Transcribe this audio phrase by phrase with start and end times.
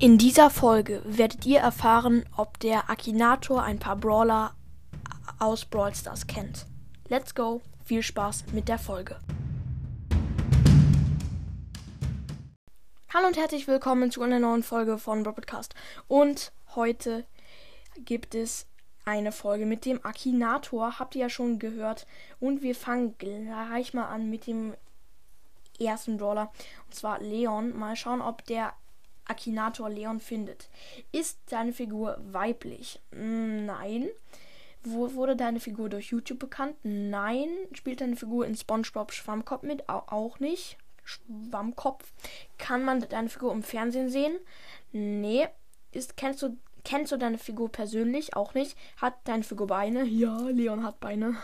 [0.00, 4.56] In dieser Folge werdet ihr erfahren, ob der Akinator ein paar Brawler
[5.38, 6.66] aus Brawl Stars kennt.
[7.08, 9.16] Let's go, viel Spaß mit der Folge.
[13.14, 15.76] Hallo und herzlich willkommen zu einer neuen Folge von Broadcast.
[16.08, 17.24] Und heute
[18.04, 18.66] gibt es
[19.04, 22.08] eine Folge mit dem Akinator, habt ihr ja schon gehört.
[22.40, 24.74] Und wir fangen gleich mal an mit dem
[25.78, 26.50] ersten Brawler,
[26.86, 27.78] und zwar Leon.
[27.78, 28.74] Mal schauen, ob der
[29.26, 30.68] Akinator Leon findet.
[31.12, 33.00] Ist deine Figur weiblich?
[33.10, 34.08] Nein.
[34.82, 36.76] Wo wurde deine Figur durch YouTube bekannt?
[36.82, 37.48] Nein.
[37.72, 39.88] Spielt deine Figur in SpongeBob Schwammkopf mit?
[39.88, 40.76] Auch nicht.
[41.04, 42.12] Schwammkopf.
[42.58, 44.36] Kann man deine Figur im Fernsehen sehen?
[44.92, 45.46] Nee.
[45.92, 48.36] Ist, kennst du, kennst du deine Figur persönlich?
[48.36, 48.76] Auch nicht.
[48.96, 50.04] Hat deine Figur Beine?
[50.04, 51.36] Ja, Leon hat Beine.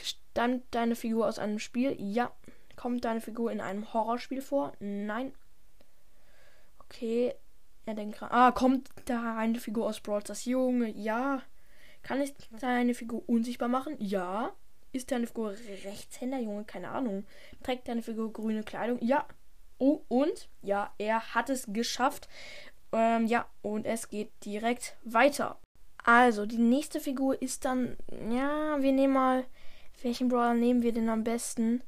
[0.00, 1.94] Stammt deine Figur aus einem Spiel?
[1.98, 2.32] Ja.
[2.76, 4.72] Kommt deine Figur in einem Horrorspiel vor?
[4.80, 5.32] Nein.
[6.88, 7.34] Okay.
[7.86, 8.32] Er denkt gerade.
[8.32, 10.44] Ah, kommt da eine Figur aus Brawl Stars?
[10.44, 11.42] Junge, ja.
[12.02, 13.96] Kann ich deine Figur unsichtbar machen?
[13.98, 14.52] Ja.
[14.92, 16.38] Ist deine Figur Rechtshänder?
[16.38, 17.24] Junge, keine Ahnung.
[17.62, 18.98] Trägt deine Figur grüne Kleidung?
[19.02, 19.26] Ja.
[19.78, 20.48] Oh, und?
[20.62, 22.28] Ja, er hat es geschafft.
[22.92, 25.58] Ähm, ja, und es geht direkt weiter.
[26.04, 27.96] Also, die nächste Figur ist dann.
[28.30, 29.44] Ja, wir nehmen mal.
[30.02, 31.82] Welchen Brawler nehmen wir denn am besten?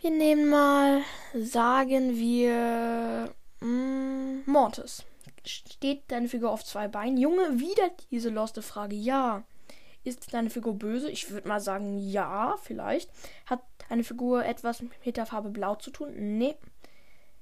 [0.00, 1.02] Wir nehmen mal.
[1.34, 3.34] Sagen wir.
[3.62, 5.04] Mm, Mortis.
[5.44, 7.16] Steht deine Figur auf zwei Beinen?
[7.16, 8.94] Junge, wieder diese loste Frage.
[8.94, 9.44] Ja.
[10.04, 11.10] Ist deine Figur böse?
[11.10, 13.10] Ich würde mal sagen, ja, vielleicht.
[13.46, 16.12] Hat deine Figur etwas mit der Farbe Blau zu tun?
[16.16, 16.56] Nee.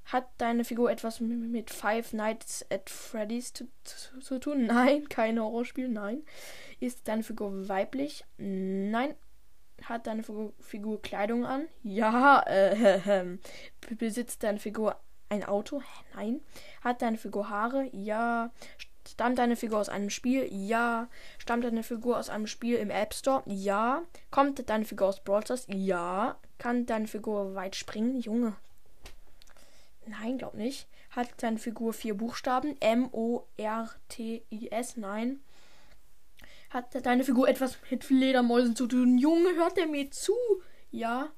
[0.05, 4.67] Hat deine Figur etwas mit Five Nights at Freddy's zu, zu, zu tun?
[4.67, 5.09] Nein.
[5.09, 5.89] Kein Horrorspiel?
[5.89, 6.23] Nein.
[6.81, 8.25] Ist deine Figur weiblich?
[8.37, 9.15] Nein.
[9.85, 10.23] Hat deine
[10.59, 11.67] Figur, Kleidung an?
[11.83, 12.41] Ja.
[12.41, 13.39] Äh, äh,
[13.99, 14.97] besitzt deine Figur
[15.31, 15.83] ein Auto?
[16.15, 16.41] Nein.
[16.83, 17.89] Hat deine Figur Haare?
[17.93, 18.51] Ja.
[19.09, 20.47] Stammt deine Figur aus einem Spiel?
[20.51, 21.09] Ja.
[21.39, 23.43] Stammt deine Figur aus einem Spiel im App Store?
[23.47, 24.03] Ja.
[24.31, 25.67] Kommt deine Figur aus Brawl Stars?
[25.69, 26.37] Ja.
[26.59, 28.21] Kann deine Figur weit springen?
[28.21, 28.55] Junge.
[30.07, 30.87] Nein, glaub nicht.
[31.11, 32.77] Hat deine Figur vier Buchstaben?
[32.81, 33.37] M-O-R-T-I-S?
[34.97, 35.41] Nein.
[36.71, 39.19] Hat deine Figur etwas mit Fledermäusen zu tun?
[39.19, 40.35] Junge, hört der mir zu?
[40.91, 41.31] Ja.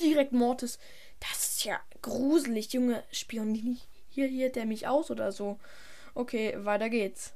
[0.00, 0.78] Direkt Mortis.
[1.30, 3.04] Das ist ja gruselig, Junge.
[3.12, 3.78] Spioniert
[4.10, 5.58] hier der mich aus oder so?
[6.14, 7.32] Okay, weiter geht's.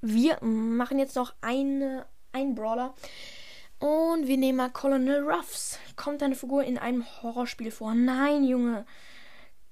[0.00, 2.94] Wir machen jetzt noch eine, einen Brawler.
[3.78, 5.78] Und wir nehmen mal Colonel Ruffs.
[5.94, 7.94] Kommt deine Figur in einem Horrorspiel vor?
[7.94, 8.86] Nein, Junge.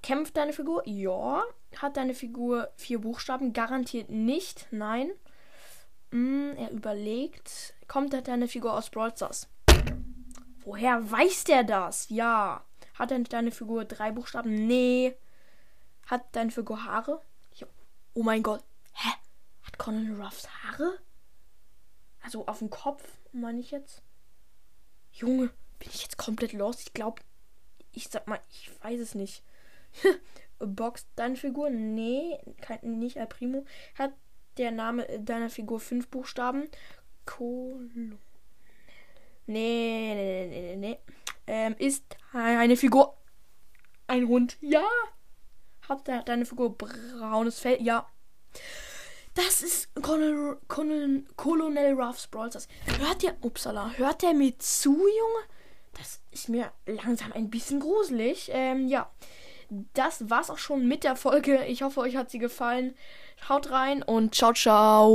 [0.01, 0.83] Kämpft deine Figur?
[0.87, 1.43] Ja.
[1.75, 3.51] Hat deine Figur vier Buchstaben?
[3.51, 4.67] Garantiert nicht.
[4.71, 5.11] Nein.
[6.11, 7.73] Hm, er überlegt.
[7.87, 9.49] Kommt deine Figur aus Brawl Stars?
[10.59, 12.07] Woher weiß der das?
[12.09, 12.63] Ja.
[12.97, 14.67] Hat denn deine Figur drei Buchstaben?
[14.67, 15.15] Nee.
[16.07, 17.21] Hat deine Figur Haare?
[17.53, 17.67] Ja.
[18.15, 18.63] Oh mein Gott.
[18.93, 19.09] Hä?
[19.63, 20.97] Hat Colonel Ruffs Haare?
[22.21, 24.01] Also auf dem Kopf, meine ich jetzt?
[25.11, 26.81] Junge, bin ich jetzt komplett los?
[26.81, 27.21] Ich glaube,
[27.91, 29.43] ich sag mal, ich weiß es nicht.
[30.59, 31.69] Box deine Figur?
[31.69, 33.63] Nee, kein, nicht Al Primo.
[33.95, 34.13] Hat
[34.57, 36.67] der Name deiner Figur fünf Buchstaben?
[37.25, 38.17] Kolo.
[39.45, 40.99] Nee, nee, nee, nee, nee
[41.47, 42.03] ähm, ist
[42.33, 43.17] eine Figur
[44.07, 44.57] ein Hund?
[44.61, 44.85] Ja.
[45.87, 47.81] Hat deine Figur braunes Fell?
[47.81, 48.07] Ja.
[49.35, 52.67] Das ist Colonel, Colonel, Colonel Ruffs Brawlers.
[52.99, 55.45] Hört ihr, upsala, hört der mir zu, Junge?
[55.93, 58.49] Das ist mir langsam ein bisschen gruselig.
[58.51, 59.11] Ähm, ja.
[59.93, 61.65] Das war's auch schon mit der Folge.
[61.65, 62.95] Ich hoffe, euch hat sie gefallen.
[63.49, 65.07] Haut rein und ciao, ciao.